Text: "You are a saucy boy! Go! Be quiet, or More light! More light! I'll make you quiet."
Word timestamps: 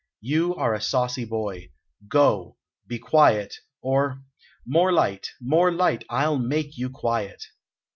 "You 0.21 0.55
are 0.55 0.73
a 0.73 0.81
saucy 0.81 1.25
boy! 1.25 1.69
Go! 2.07 2.57
Be 2.87 2.97
quiet, 2.97 3.53
or 3.83 4.23
More 4.65 4.91
light! 4.91 5.29
More 5.39 5.71
light! 5.71 6.05
I'll 6.09 6.39
make 6.39 6.75
you 6.75 6.89
quiet." 6.89 7.43